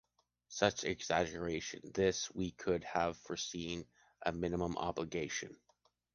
[0.47, 1.91] Such exaggeration!
[1.93, 3.85] This, we could have foreseen
[4.25, 5.55] a minimum obligation.